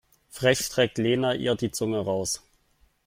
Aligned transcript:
Frech 0.31 0.57
streckt 0.63 0.97
Lena 0.97 1.35
ihr 1.35 1.53
die 1.53 1.69
Zunge 1.69 1.99
raus. 2.03 2.41